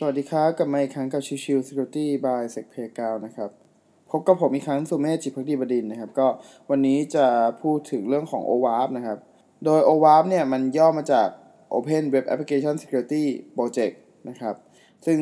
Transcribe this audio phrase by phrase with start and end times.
[0.00, 3.50] สวัสดีครับกลับมาอีกครั้งกับชิวชิว Security by s e c p a y g o u นะครับ
[4.10, 6.28] พบกับผมอีกครั้งสุเมธจิพักดีบดินนะครับ ก็
[6.70, 7.26] วันนี้จะ
[7.62, 9.18] พูดถึงเรื่องของ OWASP นะครับ
[9.64, 11.28] โดย OWASP เนี่ยมันย่อมาจาก
[11.76, 13.24] Open Web Application Security
[13.56, 13.94] Project
[14.28, 14.54] นะครับ
[15.06, 15.18] ซึ่ง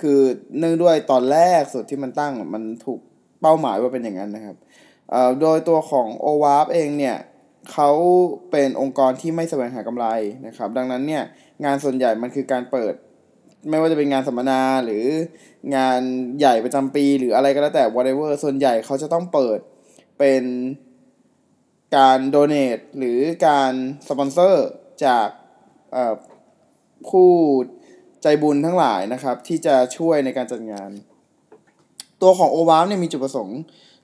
[0.00, 0.20] คือ
[0.58, 3.00] เนื่องด้วยตอนแรกสุดที่มันตั้งมันถูก
[3.42, 4.56] เป้าหมายว่าเป็นอย่างนั้นนะครับ
[5.40, 7.16] โดยตัวของ OWASP เองเนี่ย
[7.72, 7.90] เขา
[8.50, 10.06] เป็นองค์กรที่ไม่แสวงหากำไร
[10.46, 11.22] นะครับ ดังนั้นเนี่ย
[11.64, 12.94] งานส่วนใหญ่มันคือการเปิด
[13.70, 15.04] ไม่ว่าจะเป็นงานสัมมนาหรือ
[15.76, 16.00] งาน
[16.38, 19.58] ใหญ่ประจำปีหรืออะไรก็แล้วแต่ whatever ส่วนใหญ่เขาจะต้องเปิด
[20.18, 20.44] เป็น
[21.96, 23.72] การโดเน a t หรือการ
[24.08, 24.68] สปอนเซอร์
[25.04, 25.28] จาก
[27.08, 27.30] ผู้
[28.22, 30.90] ใจบุญทั้งหลายนะครับ ที่จะช่วยในการจัดงาน
[32.22, 33.60] ตัวของ o w a เนี่ยมีจุดประสงค์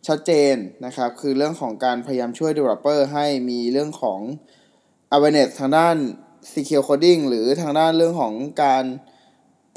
[0.09, 0.54] ชัดเจน
[0.87, 4.20] นะครับ คือเรื่องของการพยายามช่วย developer ให้มีเรื่องของ
[5.15, 5.96] awareness ทางด้าน
[6.52, 8.85] secure coding หรือทางด้านเรื่องของการ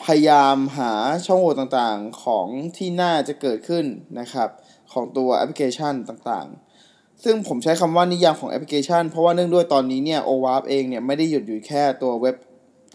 [0.06, 0.92] พยายามหา
[1.26, 3.86] ช่องโหว่ต่างๆของที่น่าจะเกิดขึ้น
[4.20, 4.50] นะครับ
[4.94, 12.36] ของตัวแอปพลิเคชันต่างๆ ซึ่งผมใช้คำว่านิยามของแอปพลิเคชัน เพราะว่าเนื่องด้วยตอนนี้เนี่ย OWASP เองเนี่ยไม่ได้หยุดอยู่แค่ตัวเว็บ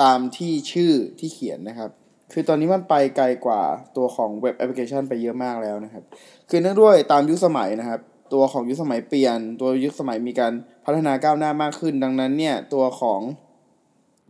[0.02, 1.90] ตามที่ชื่อที่เขียนนะครับ
[2.32, 3.62] คือตอนนี้มันไปไกลกว่า
[3.96, 6.04] ตัวของเว็บแอปพลิเคชันไปเยอะมากแล้วนะครับ
[6.50, 8.00] คือเนื่องด้วยตามยุคสมัยนะครับ
[8.32, 10.52] ตัวของยุคสมัยเปลี่ยน ตัวยุคสมัยมีการ
[10.84, 13.20] พัฒนาก้าวหน้ามากขึ้น ดังนั้นเนี่ยตัวของ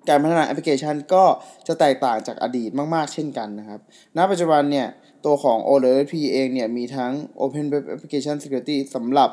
[0.08, 1.24] การพัฒนาแอปพลิเคชันก็
[1.66, 3.80] จะแตกต่างจากอดีตมาก ๆ เช่นกันนะครับ
[4.16, 4.86] ณ ปัจจุบันเนี่ย
[5.24, 9.30] ตัวของ OLP เองเนี่ย มีทั้ง Open Web Application Security สำหรับ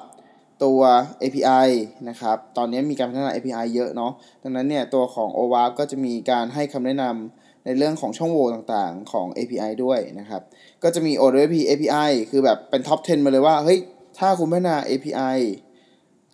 [0.64, 0.82] ตัว
[1.24, 1.70] API
[2.10, 4.12] นะครับ ตอนนี้มีการพัฒนา API เยอะเนาะ
[4.44, 10.42] ดังนั้นเนี่ย ตัวของ OWASP ก็จะมีการให้คำแนะนำในเรื่องของช่องโหว่ต่างๆของ API ด้วยนะครับ
[10.84, 13.80] ก็จะมี OLP API คือแบบเป็นท็อป 10 มาเลยว่า เฮ้ย
[14.20, 15.38] ถ้าคุณพัฒนา API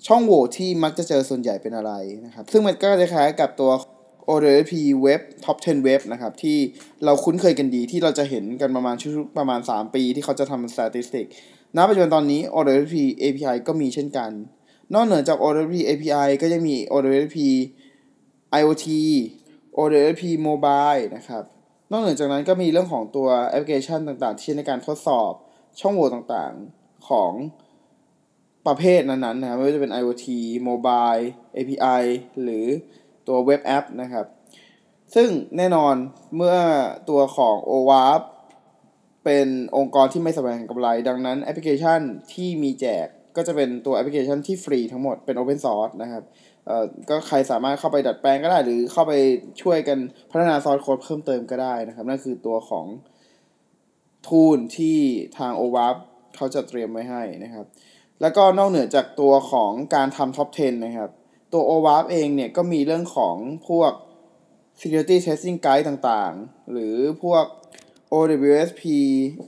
[0.08, 1.94] ช่องโหว่ที่มักจะเจอส่วนใหญ่เป็นอะไร
[2.26, 3.72] นะครับ ซึ่งมันก็จะคล้ายกับตัว
[4.30, 4.74] OWP
[5.06, 6.58] Web Top 10 Web นะครับที่
[7.06, 11.24] เราคุ้นเคยกันดีที่เราจะเห็นกันประมาณชุดประมาณ 3 ปีที่เขาจะทำสถิติ
[11.78, 14.32] ณปัจจุบันตอนนี้ OWP API ก็มีเช่นกัน
[14.94, 17.38] นอกเหนือจาก OWP API ก็จะมี OWP
[18.60, 18.86] IoT
[19.78, 21.44] OWASP Mobile นะครับ
[21.92, 25.32] นอกเหนือจากนั้นก็มีเรื่องของตัวแอปพลิเคชันต่างๆ ที่ใช้ในการทดสอบ
[25.80, 27.32] ช่องโหว่ต่างๆของ
[28.68, 30.26] ประเภทนั้นๆนะครับไม่ว่าจะเป็น IoT
[30.70, 31.24] Mobile
[31.58, 32.04] API
[32.44, 32.66] หรือ
[33.28, 34.26] ตัวเว็บแอปนะครับ
[35.16, 35.96] ซึ่งแน่นอน
[36.36, 36.58] เมื่อ
[37.10, 38.22] ตัวของ o w a p
[39.26, 42.00] เป็นองค์กรที่ไม่แสวงกำไร ดังนั้นแอปพลิเคชัน
[42.34, 46.24] ที่มีแจกก็จะเป็นตัวแอปพลิเคชันที่ฟรีทั้งหมดเป็น Open Source นะครับ
[46.66, 49.14] เอ่อก็ใครสามารถเข้าไปดัดแปลงก็ได้ หรือเข้าไป
[49.62, 49.98] ช่วยกัน
[50.32, 52.86] พัฒนาซอสโค้ดเพิ่มเติมก็ได้นะครับ นั่นคือตัวของ
[54.28, 54.98] ทูลที่
[55.38, 55.96] ทาง o w a p
[56.36, 57.66] เขาจะเตรียมไว้ให้นะครับ
[58.22, 61.10] แล้วก็นอกเหนือจากตัวของการทำท็อป 10 นะครับ
[61.54, 63.36] ตัว OWASP เองเนี่ยก็มีเรื่องของ
[63.70, 63.92] พวก
[64.80, 67.46] security testing guide ต่างๆ หรือพวก
[68.14, 68.84] OWSP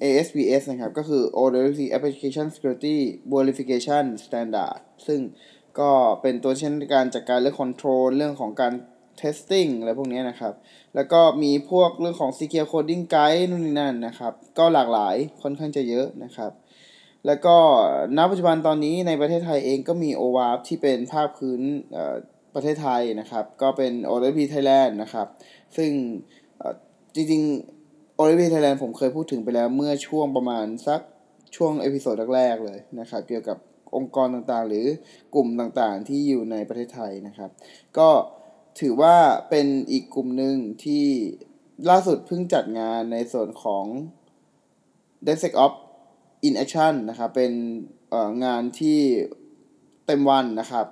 [0.03, 2.97] ASVS นะครับ ก็คือ OWSP Application Security
[3.34, 4.78] Verification Standard
[5.08, 5.19] ซึ่ง
[5.80, 5.91] ก็
[6.22, 8.74] เป็นตัวเช่นการจัดการเรื่อง control เรื่องของการ
[9.22, 10.53] testing อะไรพวกนี้นะครับ
[10.96, 16.52] แล้วก็มีพวกเรื่องของ secure coding guide นู่นนี่นั่นนะครับ ก็หลากหลายค่อนข้างจะเยอะนะครับ
[17.28, 17.56] แล้วก็
[18.17, 21.61] ณปัจจุบันตอนนี้ในประเทศไทยเองก็มี o w a p ที่เป็นภาคพื้น
[22.56, 25.28] ประเทศไทยนะครับ ก็เป็น o l p Thailand นด์นะครับ
[25.78, 25.91] ซึ่ง
[27.16, 31.01] จริงๆ o l p Thailand ผมเคยพูดถึงไปแล้วเมื่อช่วงประมาณสัก
[31.56, 33.57] ช่วงเอพิโซดแรกๆเลยนะครับ เกี่ยวกับ
[33.95, 34.85] องค์กรต่างๆ หรือ
[35.35, 37.50] กลุ่มต่างๆ ที่อยู่ในประเทศไทยนะครับ
[37.97, 38.09] ก็
[38.79, 39.16] ถือว่า
[39.50, 41.05] เป็นอีกกลุ่มหนึ่งที่
[41.90, 43.85] ล่าสุดเพิ่งจัดงานในส่วนของ
[45.28, 45.73] d e s e c o p
[46.48, 47.54] in action นะครับ เป็น
[48.46, 49.00] งานที่
[50.06, 50.86] เต็มวันนะครับ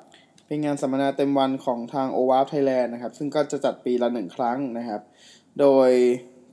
[0.47, 5.01] เป็นงานสัมมนาเต็มวันของทาง o w a p Thailand นะครับ ซึ่งก็จะจัดปีละหนึ่งครั้งนะครับ
[5.59, 5.91] โดย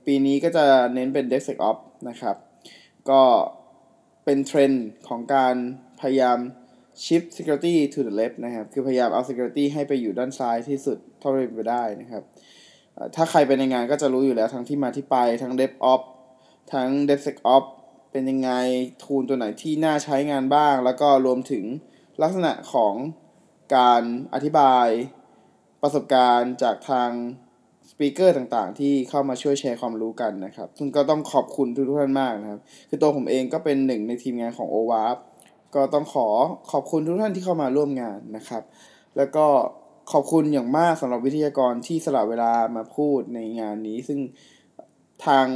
[0.05, 2.35] ปีนี้ก็จะเน้นเป็น DevSecOps นะครับ
[3.09, 3.21] ก็
[4.25, 5.55] เป็นเทรนด์ของการ
[6.01, 6.37] พยายาม
[7.03, 12.23] shift security to the left นะครับ คือพยายามเอา security ให้ไปอยู่ด้านซ้ายที่สุดเท่าที่เป็นไปได้นะครับ
[13.15, 16.07] ถ้าใครไปในงานก็จะรู้อยู่แล้วทั้งที่มาที่ไปทั้ง DevOps
[16.73, 17.69] ทั้ง DevSecOps
[18.11, 18.51] เป็นยังไง
[19.03, 21.65] ทูลตัวไหนที่น่าใช้งานบ้าง แล้วก็รวมถึง
[22.21, 22.93] ลักษณะของ
[23.75, 24.03] การ
[24.33, 24.87] อธิบาย
[25.81, 27.09] ประสบการณ์จากทาง
[27.89, 35.17] สปีกเกอร์ต่างๆ ที่เข้ามาช่วยแชร์ความรู้กันนะครับ ซึ่งก็ต้องขอบคุณทุกท่านมากนะครับ คือตัวผมเองก็เป็นหนึ่งในทีมงานของ o w a p
[35.75, 36.27] ก็ต้องขอ
[36.71, 38.63] ขอบคุณทุกท่านที่เข้ามาร่วมงานนะครับ
[39.17, 39.45] แล้วก็
[40.11, 44.19] ขอบคุณอย่างมากสำหรับวิทยากรที่สละเวลามาพูดในงานนี้ ซึ่ง
[45.25, 45.47] ทาง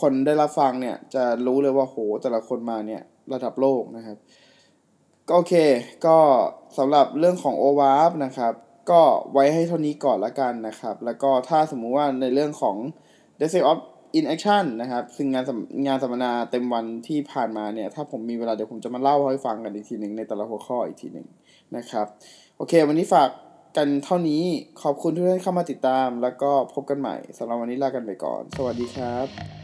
[0.00, 3.02] คนได้รับฟังเนี่ย จะรู้เลยว่าโหแต่ละคนมาเนี่ย
[3.32, 4.16] ระดับโลกนะครับ
[5.28, 5.54] ก็โอเค
[6.06, 6.18] ก็
[6.78, 8.52] สำหรับเรื่องของ o w a p นะครับ
[8.90, 9.02] ก็
[9.32, 12.76] ไว้ให้เท่านี้ก่อนละกันนะครับ แล้วก็ถ้าสมมุติว่าในเรื่องของ
[13.40, 13.84] DevSecOps
[14.18, 15.44] in Action นะครับ ซึ่งงาน
[15.86, 21.26] งานสัมมนาเต็มวันที่ผ่านมาเนี่ย ถ้าผมมีเวลาเดี๋ยวผมจะมาเล่าให้ฟังกันอีกทีหนึ่งในแต่ละหัวข้ออีกทีหนึ่ง
[21.76, 22.06] นะครับ
[22.56, 23.28] โอเค วันนี้ฝาก
[23.76, 24.42] กันเท่านี้
[24.82, 29.61] ขอบคุณทุกท่านเข้ามาติดตาม แล้วก็พบกันใหม่สำหรับวันนี้ลากันไปก่อน สวัสดีครับ